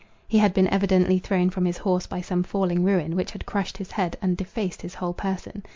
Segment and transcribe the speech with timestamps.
[0.27, 3.77] He had been evidently thrown from his horse by some falling ruin, which had crushed
[3.77, 5.61] his head, and defaced his whole person.